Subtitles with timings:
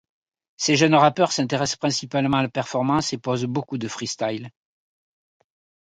[0.57, 4.49] Ces jeunes rappeurs s'intéressent principalement à la performance et posent beaucoup de freestyles.